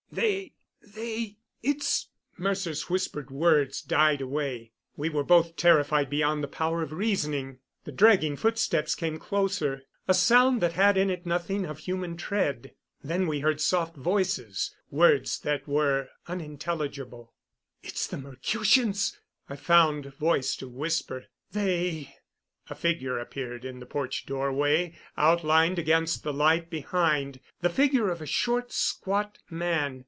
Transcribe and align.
"They 0.13 0.51
they 0.85 1.37
it's" 1.63 2.09
Mercer's 2.37 2.89
whispered 2.89 3.31
words 3.31 3.81
died 3.81 4.19
away. 4.19 4.73
We 4.97 5.07
were 5.07 5.23
both 5.23 5.55
terrified 5.55 6.09
beyond 6.09 6.43
the 6.43 6.49
power 6.49 6.81
of 6.81 6.91
reasoning. 6.91 7.59
The 7.85 7.93
dragging 7.93 8.35
footsteps 8.35 8.93
came 8.93 9.17
closer 9.19 9.83
a 10.09 10.13
sound 10.13 10.59
that 10.59 10.73
had 10.73 10.97
in 10.97 11.09
it 11.09 11.25
nothing 11.25 11.63
of 11.65 11.77
human 11.77 12.17
tread. 12.17 12.75
Then 13.01 13.25
we 13.25 13.39
heard 13.39 13.61
soft 13.61 13.95
voices 13.95 14.75
words 14.89 15.39
that 15.39 15.65
were 15.65 16.09
unintelligible. 16.27 17.33
"It's 17.81 18.05
the 18.05 18.17
Mercutians," 18.17 19.17
I 19.47 19.55
found 19.55 20.13
voice 20.15 20.57
to 20.57 20.67
whisper. 20.67 21.27
"They" 21.53 22.17
A 22.69 22.75
figure 22.75 23.17
appeared 23.17 23.63
in 23.63 23.79
the 23.79 23.85
porch 23.85 24.25
doorway, 24.25 24.93
outlined 25.15 25.79
against 25.79 26.23
the 26.23 26.33
light 26.33 26.69
behind 26.69 27.39
the 27.61 27.69
figure 27.69 28.09
of 28.11 28.21
a 28.21 28.25
short, 28.25 28.73
squat 28.73 29.39
man. 29.49 29.99